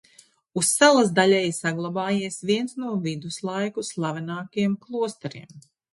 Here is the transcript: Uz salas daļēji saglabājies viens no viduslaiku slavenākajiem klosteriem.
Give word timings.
Uz 0.61 0.67
salas 0.69 1.11
daļēji 1.19 1.51
saglabājies 1.57 2.39
viens 2.51 2.75
no 2.85 2.95
viduslaiku 3.05 3.85
slavenākajiem 3.91 4.79
klosteriem. 4.87 5.51